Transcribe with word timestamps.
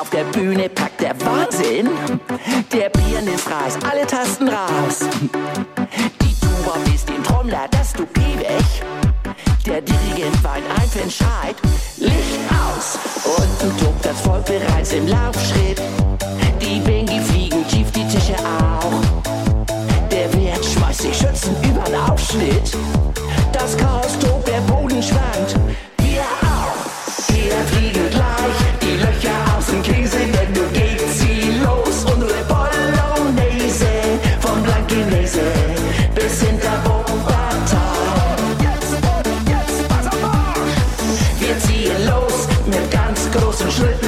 Auf 0.00 0.10
der 0.10 0.24
Bühne 0.24 0.68
packt 0.68 1.00
der 1.00 1.20
Wahnsinn. 1.22 1.88
Der 2.72 2.88
Pianist 2.88 3.50
reißt 3.50 3.78
alle 3.84 4.06
Tasten 4.06 4.48
raus. 4.48 5.00
Die 6.22 6.34
Tuba 6.40 6.78
bist 6.84 7.08
den 7.08 7.22
Trommler, 7.24 7.66
das 7.72 7.94
du 7.94 8.02
weg. 8.02 8.64
Der 9.66 9.80
Dirigent 9.80 10.44
weint 10.44 10.64
ein 10.78 10.88
für 10.88 11.00
Entscheid. 11.00 11.56
Licht 11.96 12.38
aus. 12.48 12.96
Unten 13.24 13.76
tobt 13.78 14.04
das 14.04 14.20
Volk 14.20 14.44
bereits 14.44 14.92
im 14.92 15.08
Laufschritt. 15.08 15.82
Die 16.60 16.78
Bengi 16.80 17.20
fliegen 17.20 17.66
tief 17.66 17.90
die 17.90 18.06
Tische 18.06 18.36
auch. 18.36 18.92
Der 20.12 20.32
Wert 20.34 20.64
schmeißt 20.64 21.02
sich 21.02 21.16
Schützen 21.16 21.56
über 21.64 21.82
den 21.82 21.96
Aufschnitt. 21.96 22.76
Ganz 43.68 44.07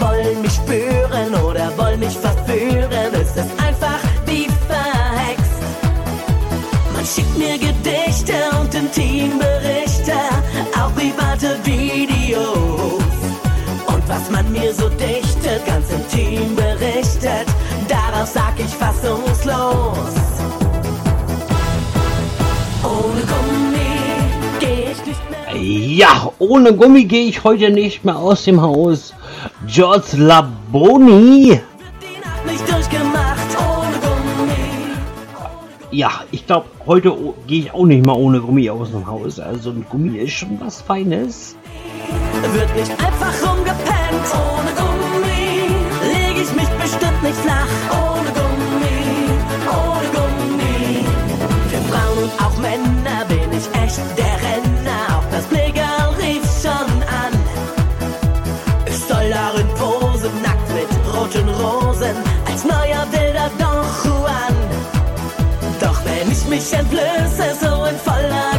wollen 0.00 0.42
mich 0.42 0.52
spüren 0.52 1.34
oder 1.44 1.72
wollen 1.76 2.00
mich 2.00 2.16
verführen. 2.16 3.12
Es 3.12 3.30
ist 3.30 3.50
einfach 3.64 3.98
wie 4.26 4.48
verhext. 4.66 5.62
Man 6.94 7.04
schickt 7.06 7.38
mir 7.38 7.58
Gedichte 7.58 8.34
und 8.60 8.74
Intimberichte, 8.74 10.12
auch 10.74 10.92
private 10.94 11.58
Videos. 11.64 13.02
Und 13.86 14.08
was 14.08 14.30
man 14.30 14.50
mir 14.52 14.74
so 14.74 14.88
dichtet, 14.90 15.64
ganz 15.66 15.86
intim 15.90 16.54
berichtet, 16.56 17.46
darauf 17.88 18.28
sag 18.28 18.54
ich 18.58 18.74
fassungslos. 18.74 20.14
Ohne 22.82 23.22
Gummi 23.30 23.78
geh 24.60 24.90
ich 24.92 25.06
nicht 25.06 25.20
mehr. 25.30 25.56
Ja, 25.60 26.32
ohne 26.38 26.74
Gummi 26.74 27.04
gehe 27.04 27.28
ich 27.28 27.44
heute 27.44 27.70
nicht 27.70 28.04
mehr 28.04 28.16
aus 28.16 28.44
dem 28.44 28.60
Haus. 28.60 29.14
George 29.70 30.16
Laboni. 30.16 31.60
Ja, 35.90 36.10
ich 36.30 36.46
glaube, 36.46 36.66
heute 36.86 37.14
gehe 37.46 37.60
ich 37.60 37.72
auch 37.72 37.84
nicht 37.84 38.04
mal 38.06 38.14
ohne 38.14 38.40
Gummi 38.40 38.70
aus 38.70 38.90
dem 38.92 39.06
Haus. 39.06 39.38
Also 39.38 39.70
ein 39.70 39.84
Gummi 39.90 40.16
ist 40.18 40.32
schon 40.32 40.58
was 40.60 40.80
Feines. 40.80 41.54
Wird 42.52 42.76
nicht 42.76 42.90
einfach 42.92 43.34
rumgepennt. 43.42 43.57
Mich 66.70 66.78
entblöße, 66.78 67.54
so 67.60 67.84
in 67.84 67.96
voller 67.96 68.57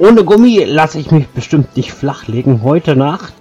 ohne 0.00 0.24
Gummi 0.24 0.64
lasse 0.64 0.98
ich 0.98 1.10
mich 1.10 1.28
bestimmt 1.28 1.76
nicht 1.76 1.92
flachlegen 1.92 2.62
heute 2.62 2.96
Nacht. 2.96 3.34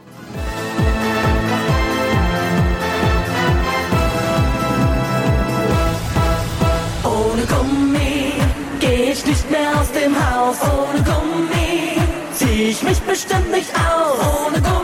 Ohne 7.03 7.43
Gummi 7.45 8.33
geh 8.81 9.11
ich 9.11 9.25
nicht 9.25 9.49
mehr 9.49 9.69
aus 9.79 9.91
dem 9.93 10.13
Haus. 10.13 10.57
Ohne 10.61 11.01
Gummi 11.03 12.01
zieh 12.33 12.69
ich 12.71 12.83
mich 12.83 12.99
bestimmt 12.99 13.51
nicht 13.51 13.73
aus. 13.75 14.19
Ohne 14.45 14.61
Gummi 14.61 14.78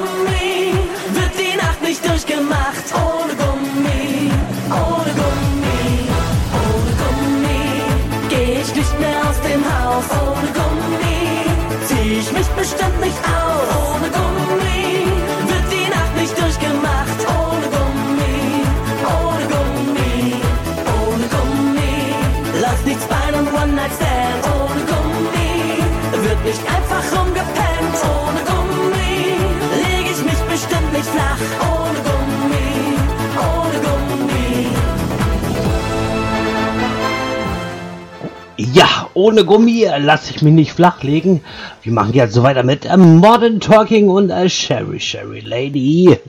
nicht 26.46 26.62
einfach 26.68 27.04
rumgepennt. 27.18 27.96
Ohne 28.16 28.42
Gummi 28.50 29.36
leg 29.82 30.06
ich 30.12 30.24
mich 30.24 30.42
bestimmt 30.52 30.94
nicht 30.94 31.10
flach. 31.10 31.42
Ohne 31.74 32.05
ohne 39.16 39.46
Gummi 39.46 39.88
lasse 39.98 40.32
ich 40.36 40.42
mich 40.42 40.54
nicht 40.54 40.74
flachlegen. 40.74 41.42
Wir 41.82 41.94
machen 41.94 42.14
jetzt 42.14 42.34
so 42.34 42.44
weiter 42.44 42.64
mit 42.64 42.86
äh, 42.86 42.98
Modern 42.98 43.60
Talking 43.60 44.10
und 44.10 44.30
äh, 44.30 44.50
Sherry 44.50 45.00
Sherry 45.00 45.40
Lady. 45.40 46.20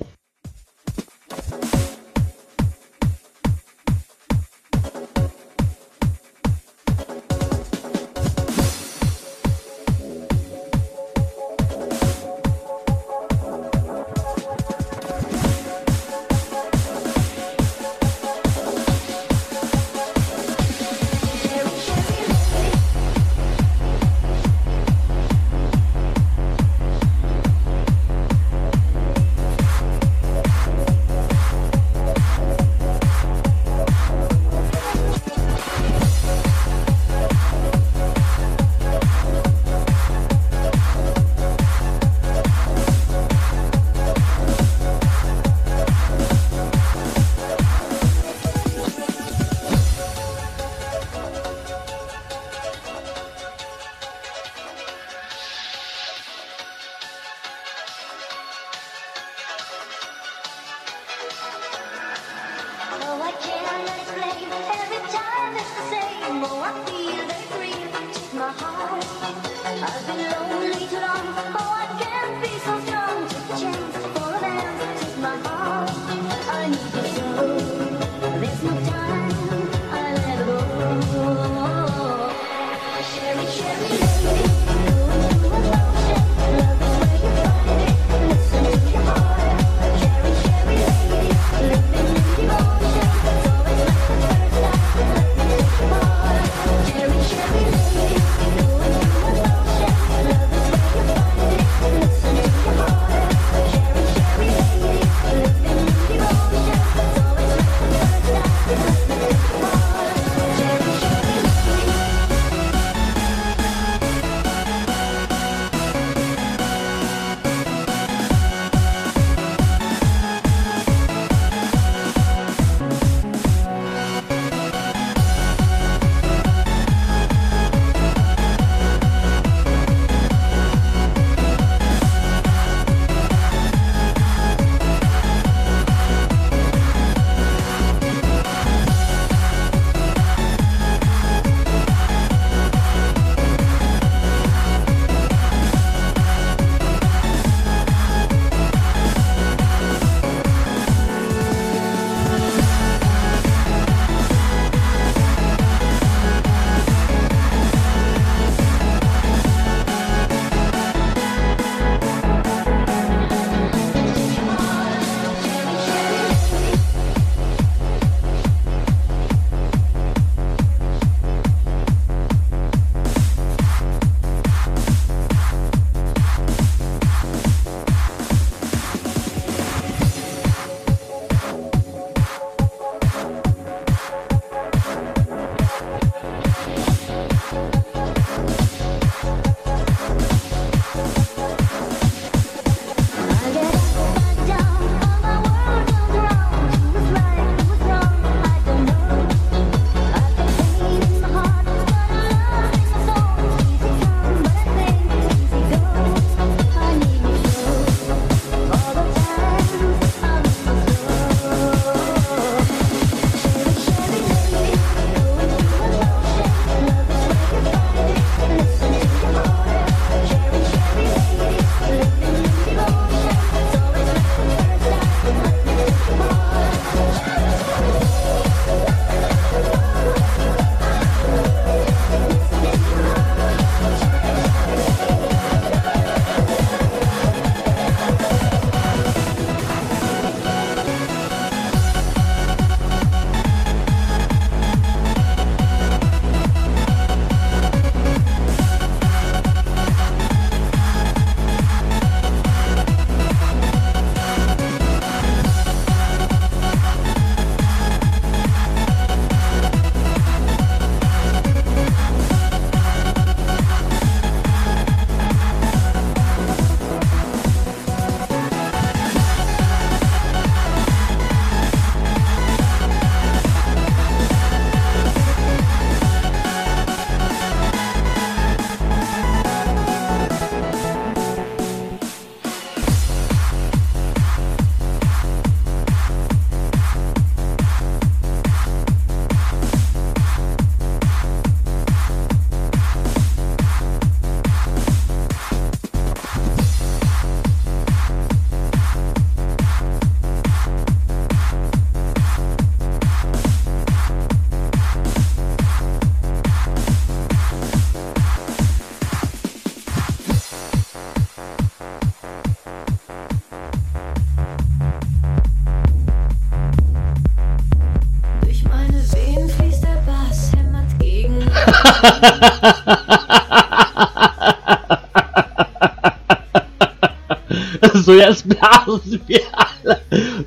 so, 327.95 328.15
jetzt 328.15 328.49
blasen 328.49 329.21
wir 329.27 329.41
alle 329.53 330.01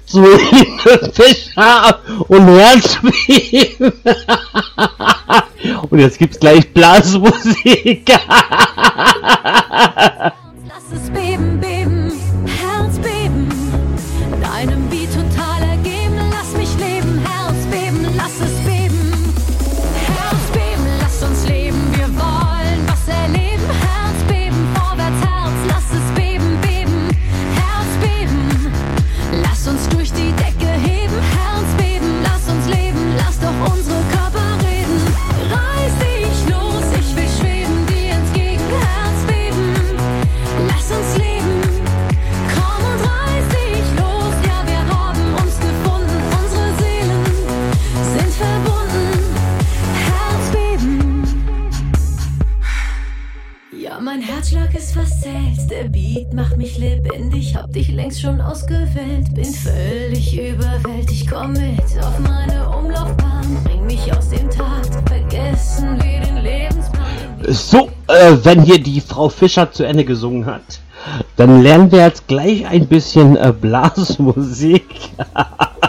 zu 0.05 0.21
den 0.21 0.79
Fischer 1.13 1.99
und 2.27 2.47
Herzschweben. 2.47 3.93
und 5.89 5.99
jetzt 5.99 6.17
gibt's 6.17 6.39
gleich 6.39 6.73
Blasmusik. 6.73 8.09
So, 67.51 67.89
äh, 68.07 68.37
wenn 68.43 68.61
hier 68.61 68.77
die 68.77 69.01
Frau 69.01 69.27
Fischer 69.27 69.71
zu 69.71 69.83
Ende 69.83 70.05
gesungen 70.05 70.45
hat, 70.45 70.81
dann 71.35 71.63
lernen 71.63 71.91
wir 71.91 71.99
jetzt 71.99 72.27
gleich 72.27 72.67
ein 72.67 72.85
bisschen 72.87 73.35
äh, 73.37 73.51
Blasmusik. 73.59 74.85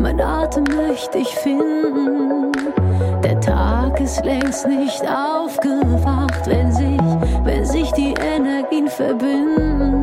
mein 0.00 0.20
Atem 0.20 0.64
möchte 0.64 1.18
ich 1.18 1.28
finden. 1.28 2.52
Der 3.22 3.40
Tag 3.40 4.00
ist 4.00 4.24
längst 4.24 4.66
nicht 4.66 5.02
aufgewacht, 5.02 6.46
wenn 6.46 6.72
sich, 6.72 7.00
wenn 7.44 7.64
sich 7.64 7.90
die 7.92 8.14
Energien 8.14 8.88
verbinden. 8.88 10.02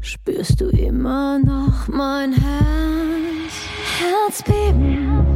Spürst 0.00 0.60
du 0.60 0.68
immer 0.68 1.38
noch 1.38 1.88
mein 1.88 2.32
Herz? 2.32 2.86
Herzbeben. 3.98 5.26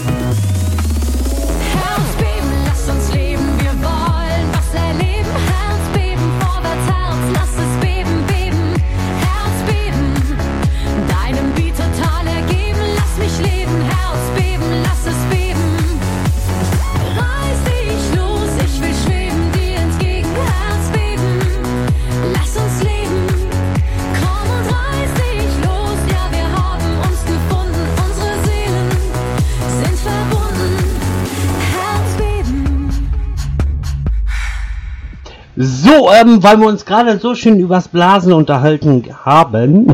So, 35.60 36.12
ähm, 36.12 36.44
weil 36.44 36.60
wir 36.60 36.68
uns 36.68 36.86
gerade 36.86 37.18
so 37.18 37.34
schön 37.34 37.60
übers 37.60 37.88
Blasen 37.88 38.32
unterhalten 38.32 39.04
haben, 39.26 39.88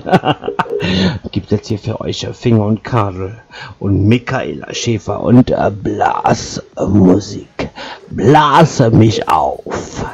gibt 1.32 1.52
jetzt 1.52 1.70
hier 1.70 1.80
für 1.80 2.02
euch 2.02 2.28
Finger 2.34 2.66
und 2.66 2.84
Karl 2.84 3.42
und 3.80 4.06
Michaela 4.06 4.74
Schäfer 4.74 5.24
und 5.24 5.52
äh, 5.52 5.72
Blasmusik. 5.72 7.70
Blase 8.10 8.92
mich 8.92 9.30
auf. 9.30 10.06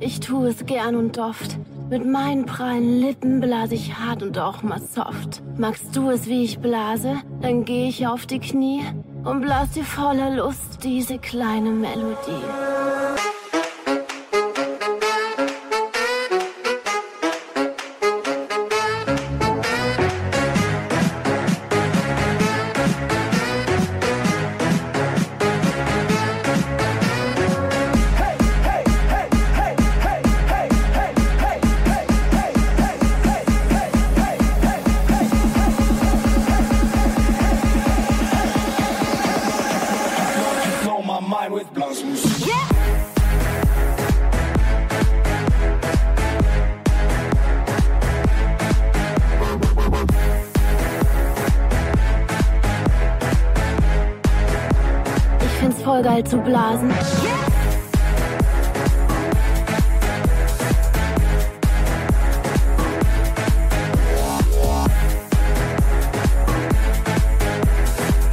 Ich 0.00 0.18
tue 0.18 0.48
es 0.48 0.66
gern 0.66 0.96
und 0.96 1.18
oft. 1.18 1.56
Mit 1.88 2.04
meinen 2.04 2.44
prallen 2.44 3.00
Lippen 3.00 3.40
blase 3.40 3.76
ich 3.76 3.94
hart 3.94 4.24
und 4.24 4.40
auch 4.40 4.64
mal 4.64 4.80
soft. 4.80 5.40
Magst 5.56 5.94
du 5.94 6.10
es, 6.10 6.26
wie 6.26 6.42
ich 6.42 6.58
blase? 6.58 7.14
Dann 7.42 7.64
geh 7.64 7.86
ich 7.88 8.08
auf 8.08 8.26
die 8.26 8.40
Knie 8.40 8.82
und 9.22 9.40
blas 9.40 9.70
dir 9.70 9.84
voller 9.84 10.34
Lust 10.34 10.82
diese 10.82 11.18
kleine 11.18 11.70
Melodie. 11.70 12.42
Zu 56.24 56.38
blasen. 56.38 56.90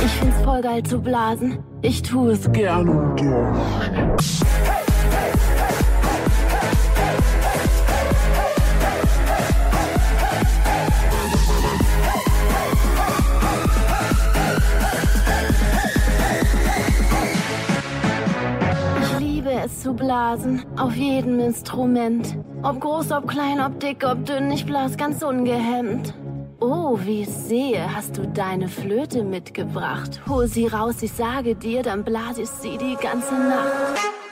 Ich 0.03 0.11
find's 0.11 0.41
voll 0.43 0.61
geil 0.61 0.83
zu 0.83 0.99
blasen. 0.99 1.59
Ich 1.81 2.01
tue 2.01 2.31
es 2.31 2.51
gern 2.51 2.89
und 2.89 3.15
gern. 3.17 4.04
Blasen, 20.25 20.65
auf 20.75 20.95
jedem 20.95 21.39
Instrument. 21.39 22.37
Ob 22.63 22.79
groß, 22.79 23.11
ob 23.11 23.27
klein, 23.27 23.59
ob 23.59 23.79
dick, 23.79 24.03
ob 24.03 24.25
dünn, 24.25 24.51
ich 24.51 24.65
blas 24.65 24.97
ganz 24.97 25.21
ungehemmt. 25.21 26.15
Oh, 26.59 26.97
wie 27.03 27.21
ich 27.21 27.29
sehe, 27.29 27.95
hast 27.95 28.17
du 28.17 28.27
deine 28.27 28.67
Flöte 28.67 29.23
mitgebracht. 29.23 30.21
Hol 30.27 30.47
sie 30.47 30.65
raus, 30.65 30.95
ich 31.01 31.11
sage 31.11 31.53
dir, 31.53 31.83
dann 31.83 32.03
blas 32.03 32.39
ich 32.39 32.49
sie 32.49 32.77
die 32.77 32.95
ganze 32.95 33.35
Nacht. 33.35 34.24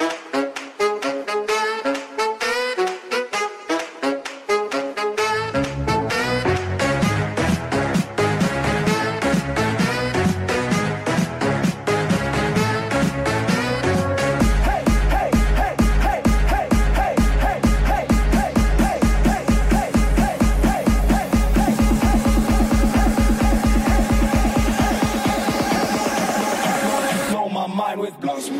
Zu 27.93 28.11
blasen. 28.19 28.55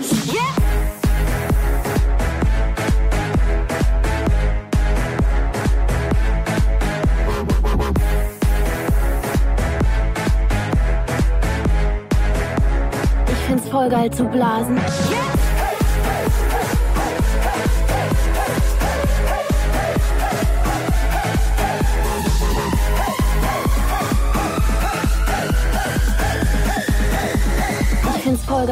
ist 13.55 13.69
voll 13.69 13.89
geil 13.89 14.11
zu 14.11 14.23
blasen. 14.25 14.79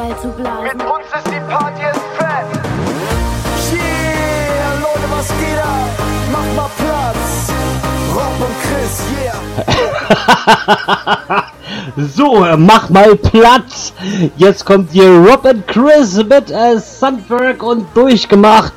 Mit 0.01 0.15
uns 0.15 0.23
ist 1.15 1.27
die 1.27 1.39
Party 1.47 1.83
jetzt 1.83 2.01
fett. 2.17 2.47
Yeah, 3.71 4.73
Leute, 4.81 5.07
was 5.11 5.27
geht 5.27 5.59
ab? 5.59 5.91
Macht 6.31 6.55
mal 6.55 6.71
Platz. 6.75 7.51
Rob 8.15 8.39
und 8.39 8.55
Chris, 8.63 9.03
yeah. 9.21 9.39
So, 12.15 12.47
mach 12.57 12.89
mal 12.89 13.15
Platz. 13.15 13.93
Jetzt 14.37 14.65
kommt 14.65 14.91
hier 14.91 15.07
Rob 15.07 15.45
und 15.45 15.67
Chris 15.67 16.17
mit 16.17 16.49
äh, 16.49 16.79
Sandberg 16.79 17.61
und 17.61 17.95
durchgemacht. 17.95 18.73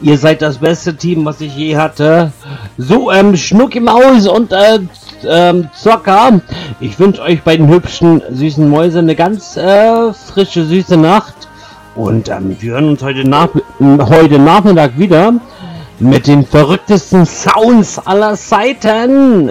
Ihr 0.00 0.18
seid 0.18 0.42
das 0.42 0.58
beste 0.58 0.96
Team, 0.96 1.24
was 1.24 1.40
ich 1.40 1.54
je 1.54 1.76
hatte. 1.76 2.32
So, 2.76 3.12
ähm, 3.12 3.36
Schnucki 3.36 3.78
Maus 3.78 4.26
und 4.26 4.52
äh, 4.52 4.80
ähm, 5.26 5.68
Zocker. 5.74 6.40
Ich 6.80 6.98
wünsche 6.98 7.22
euch 7.22 7.42
bei 7.42 7.56
den 7.56 7.68
hübschen, 7.68 8.22
süßen 8.30 8.68
Mäuse 8.68 8.98
eine 9.00 9.14
ganz 9.14 9.56
äh, 9.56 10.12
frische, 10.12 10.64
süße 10.64 10.96
Nacht. 10.96 11.34
Und 11.94 12.28
ähm, 12.28 12.56
wir 12.60 12.72
hören 12.72 12.90
uns 12.90 13.02
heute, 13.02 13.28
nach 13.28 13.48
heute 13.80 14.38
Nachmittag 14.38 14.98
wieder 14.98 15.34
mit 15.98 16.26
den 16.26 16.46
verrücktesten 16.46 17.26
Sounds 17.26 17.98
aller 17.98 18.34
Zeiten. 18.34 19.50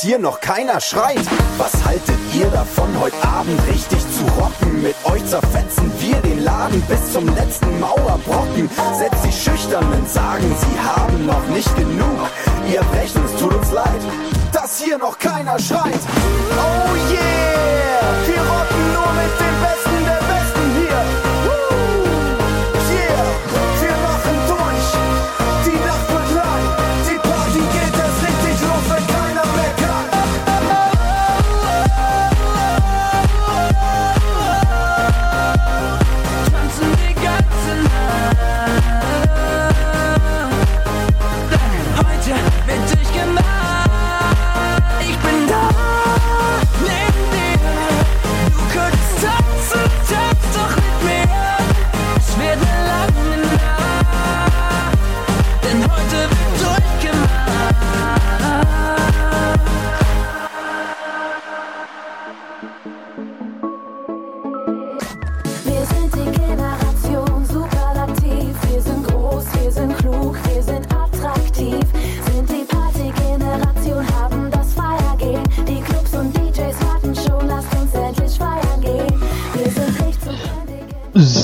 Hier 0.00 0.18
noch 0.18 0.40
keiner 0.40 0.80
schreit. 0.80 1.24
Was 1.56 1.84
haltet 1.84 2.18
ihr 2.34 2.46
davon, 2.46 2.88
heute 3.00 3.16
Abend 3.26 3.60
richtig 3.66 3.98
zu 3.98 4.24
rocken? 4.40 4.82
Mit 4.82 4.96
euch 5.04 5.24
zerfetzen 5.26 5.90
wir 5.98 6.16
den 6.16 6.44
Laden 6.44 6.80
bis 6.82 7.12
zum 7.12 7.26
letzten 7.34 7.80
Mauerbrocken. 7.80 8.70
Selbst 8.98 9.24
die 9.24 9.32
Schüchternen 9.32 10.06
sagen, 10.06 10.54
sie 10.60 10.80
haben 10.80 11.26
noch 11.26 11.46
nicht 11.48 11.74
genug. 11.76 12.18
Ihr 12.72 12.82
brecht 12.92 13.16
es 13.16 13.40
tut 13.40 13.54
uns 13.54 13.72
leid, 13.72 14.02
dass 14.52 14.80
hier 14.80 14.98
noch 14.98 15.18
keiner 15.18 15.58
schreit. 15.58 16.00
Oh 16.52 17.12
yeah, 17.12 18.14
wir 18.26 18.40
rocken 18.40 18.92
nur 18.92 19.12
mit 19.14 19.40
dem 19.40 19.62
Besten 19.62 19.87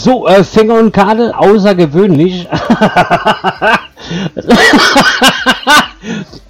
So, 0.05 0.27
äh, 0.27 0.45
Sänger 0.45 0.81
und 0.81 0.93
Kadel, 0.93 1.33
außergewöhnlich. 1.33 2.47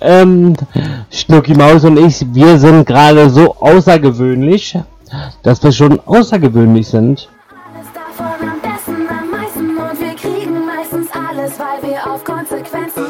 ähm, 0.01 0.57
Schnucki 1.09 1.55
Maus 1.55 1.85
und 1.85 1.97
ich, 1.99 2.27
wir 2.35 2.59
sind 2.59 2.85
gerade 2.85 3.31
so 3.31 3.55
außergewöhnlich, 3.61 4.77
dass 5.45 5.63
wir 5.63 5.71
schon 5.71 6.01
außergewöhnlich 6.05 6.89
sind. 6.89 7.29
Alles 7.73 7.87
davon 7.95 8.27
am 8.43 8.61
besten, 8.61 9.07
am 9.09 9.31
meisten 9.31 9.79
und 9.79 10.01
wir 10.01 10.17
kriegen 10.17 10.67
meistens 10.67 11.07
alles, 11.13 11.53
weil 11.61 11.81
wir 11.91 12.05
auf 12.13 12.25
Konsequenzen 12.25 13.07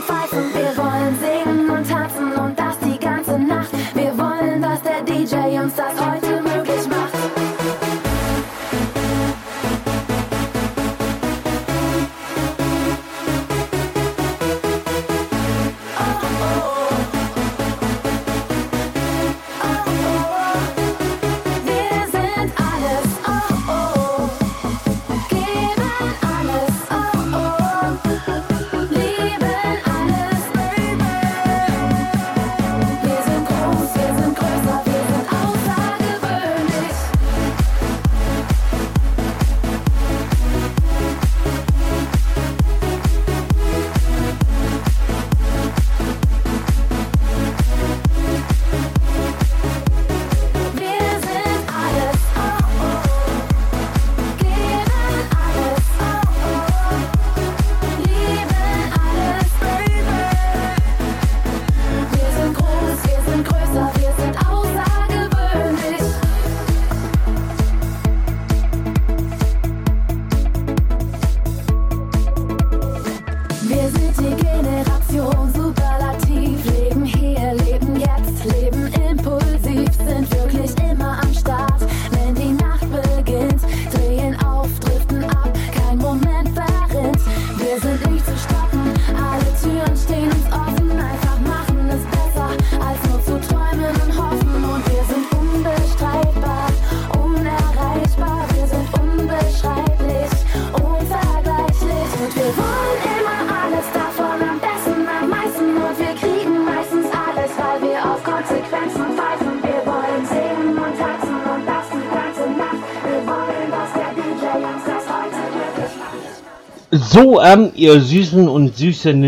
So, 117.15 117.41
ähm, 117.41 117.71
ihr 117.77 118.01
Süßen 118.01 118.49
und 118.49 118.77
Süßen. 118.77 119.23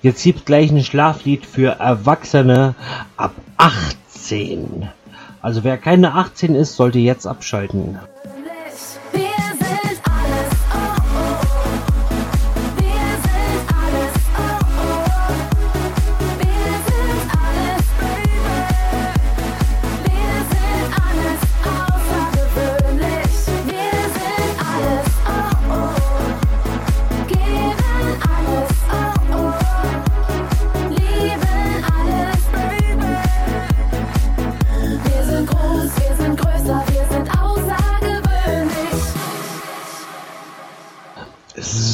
Jetzt 0.00 0.24
gibt 0.24 0.46
gleich 0.46 0.70
ein 0.70 0.82
Schlaflied 0.82 1.44
für 1.44 1.78
Erwachsene 1.78 2.74
ab 3.18 3.34
18. 3.58 4.88
Also 5.42 5.62
wer 5.62 5.76
keine 5.76 6.14
18 6.14 6.54
ist, 6.54 6.76
sollte 6.76 7.00
jetzt 7.00 7.26
abschalten. 7.26 7.98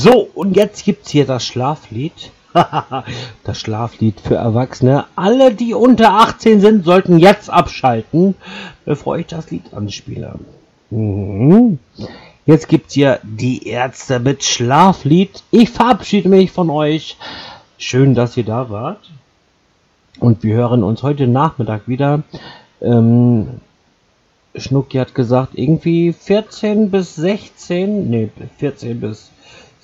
So, 0.00 0.30
und 0.32 0.56
jetzt 0.56 0.84
gibt's 0.84 1.10
hier 1.10 1.26
das 1.26 1.44
Schlaflied. 1.44 2.30
das 3.44 3.58
Schlaflied 3.58 4.20
für 4.20 4.36
Erwachsene. 4.36 5.06
Alle, 5.16 5.52
die 5.52 5.74
unter 5.74 6.14
18 6.14 6.60
sind, 6.60 6.84
sollten 6.84 7.18
jetzt 7.18 7.50
abschalten, 7.50 8.36
bevor 8.84 9.18
ich 9.18 9.26
das 9.26 9.50
Lied 9.50 9.74
anspiele. 9.74 10.36
Mhm. 10.90 11.80
Jetzt 12.46 12.68
gibt's 12.68 12.94
hier 12.94 13.18
die 13.24 13.66
Ärzte 13.66 14.20
mit 14.20 14.44
Schlaflied. 14.44 15.42
Ich 15.50 15.70
verabschiede 15.70 16.28
mich 16.28 16.52
von 16.52 16.70
euch. 16.70 17.16
Schön, 17.76 18.14
dass 18.14 18.36
ihr 18.36 18.44
da 18.44 18.70
wart. 18.70 19.10
Und 20.20 20.44
wir 20.44 20.54
hören 20.54 20.84
uns 20.84 21.02
heute 21.02 21.26
Nachmittag 21.26 21.88
wieder. 21.88 22.22
Ähm, 22.80 23.60
Schnucki 24.54 24.98
hat 24.98 25.16
gesagt, 25.16 25.58
irgendwie 25.58 26.12
14 26.12 26.92
bis 26.92 27.16
16, 27.16 28.08
nee, 28.08 28.30
14 28.58 29.00
bis 29.00 29.32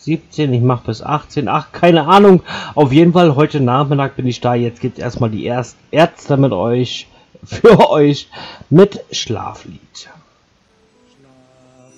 17, 0.05 0.53
ich 0.53 0.61
mache 0.61 0.87
bis 0.87 1.03
18, 1.03 1.49
ach, 1.49 1.73
keine 1.73 2.07
Ahnung. 2.07 2.43
Auf 2.75 2.93
jeden 2.93 3.13
Fall, 3.13 3.35
heute 3.35 3.61
Nachmittag 3.61 4.17
bin 4.17 4.27
ich 4.27 4.41
da. 4.41 4.55
Jetzt 4.55 4.81
gibt 4.81 4.99
erstmal 4.99 5.31
die 5.31 5.45
Erst 5.45 5.77
Ärzte 5.91 6.37
mit 6.37 6.53
euch, 6.53 7.09
für 7.45 7.91
euch, 7.91 8.29
mit 8.71 9.05
Schlaflied. 9.11 9.81
Schlaf, 9.95 10.15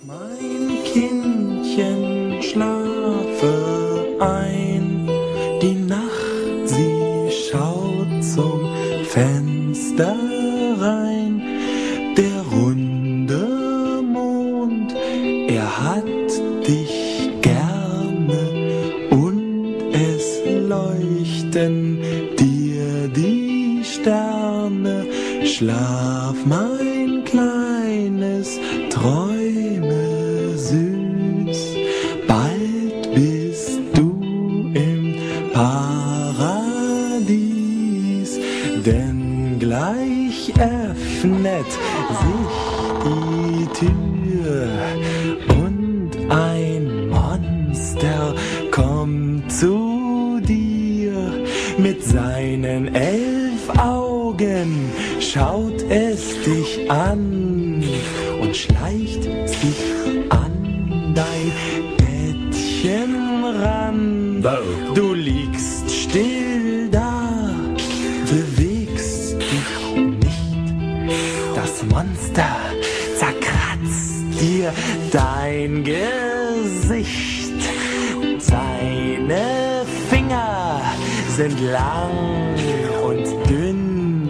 mein 0.07 0.85
Kindchen, 0.85 1.36
seinen 52.27 52.93
elf 52.95 53.69
Augen 53.79 54.91
schaut 55.21 55.81
es 55.89 56.21
dich 56.43 56.91
an 56.91 57.85
und 58.41 58.57
schleicht 58.57 59.23
sich 59.23 59.81
an 60.31 61.15
dein 61.15 61.76
sind 81.37 81.61
lang 81.61 82.57
und 83.05 83.27
dünn. 83.47 84.27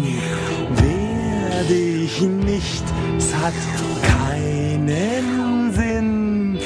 Wehr 0.70 1.62
dich 1.68 2.20
nicht, 2.20 2.84
es 3.16 3.32
hat 3.32 3.54
keinen 4.02 5.72
Sinn. 5.72 6.58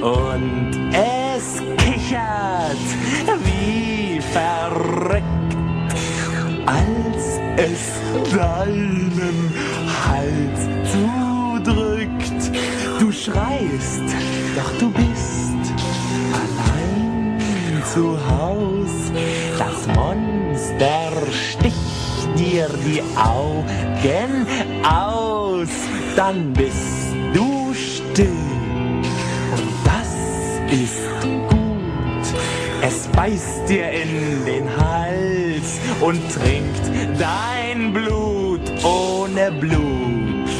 Und 0.00 0.90
es 0.90 1.60
kichert 1.76 2.86
wie 3.44 4.20
verrückt, 4.32 5.22
als 6.64 7.24
es 7.58 8.32
deinen 8.34 9.52
Hals 10.06 10.60
zudrückt. 10.92 12.40
Du 13.00 13.12
schreist, 13.12 14.08
doch 14.56 14.78
du 14.78 14.90
bist 14.90 15.33
zu 17.94 18.18
Haus 18.28 19.12
das 19.56 19.86
Monster 19.94 21.12
sticht 21.30 22.28
dir 22.36 22.68
die 22.84 23.00
Augen 23.16 24.46
aus, 24.82 25.68
dann 26.16 26.52
bist 26.52 27.14
du 27.32 27.72
still. 27.72 28.26
Und 29.54 29.70
das 29.84 30.10
ist 30.72 31.06
gut. 31.48 32.40
Es 32.82 33.06
beißt 33.14 33.68
dir 33.68 33.88
in 33.90 34.44
den 34.44 34.68
Hals 34.76 35.78
und 36.00 36.20
trinkt 36.32 36.90
dein 37.16 37.92
Blut 37.92 38.72
ohne 38.82 39.52
Blut. 39.52 40.50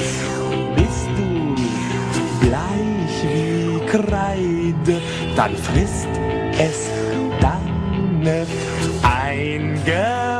Bist 0.76 1.08
du 1.16 2.46
bleich 2.46 3.16
wie 3.24 3.86
Kreide, 3.86 5.00
dann 5.34 5.56
frisst 5.56 6.08
es 6.58 6.83
deine 8.24 8.46
Eingeweide, 9.02 10.33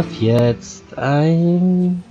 Schlaf 0.00 0.06
jetzt 0.20 0.96
ein. 0.96 2.02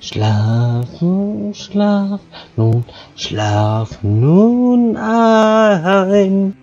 Schlaf 0.00 1.00
nun, 1.00 1.52
schlaf 1.54 2.20
nun, 2.56 2.84
schlaf 3.16 3.98
nun 4.02 4.96
ein. 4.96 6.54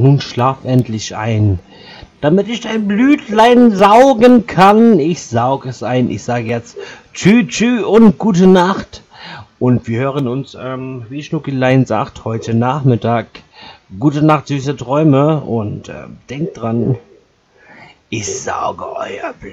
Nun 0.00 0.20
schlaf 0.20 0.64
endlich 0.64 1.16
ein, 1.16 1.58
damit 2.20 2.48
ich 2.48 2.60
dein 2.60 2.88
Blütlein 2.88 3.72
saugen 3.72 4.46
kann. 4.46 4.98
Ich 4.98 5.22
saug 5.22 5.66
es 5.66 5.82
ein. 5.82 6.10
Ich 6.10 6.22
sage 6.22 6.46
jetzt 6.46 6.76
Tschü 7.14 7.46
Tschü 7.46 7.82
und 7.82 8.18
gute 8.18 8.46
Nacht. 8.46 9.02
Und 9.58 9.86
wir 9.86 10.00
hören 10.00 10.26
uns, 10.26 10.56
ähm, 10.58 11.04
wie 11.10 11.22
Schnuckelein 11.22 11.84
sagt, 11.84 12.24
heute 12.24 12.54
Nachmittag. 12.54 13.26
Gute 13.98 14.24
Nacht, 14.24 14.46
süße 14.46 14.76
Träume 14.76 15.40
und 15.40 15.88
äh, 15.88 16.04
denkt 16.30 16.58
dran, 16.60 16.96
ich 18.08 18.40
sauge 18.40 18.84
euer 18.84 19.34
Blut. 19.38 19.48